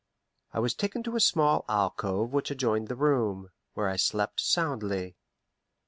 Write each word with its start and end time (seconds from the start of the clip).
I 0.51 0.57
was 0.57 0.73
taken 0.73 1.03
to 1.03 1.15
a 1.15 1.19
small 1.19 1.63
alcove 1.69 2.33
which 2.33 2.49
adjoined 2.49 2.87
the 2.87 2.95
room, 2.95 3.51
where 3.75 3.87
I 3.87 3.97
slept 3.97 4.39
soundly. 4.41 5.15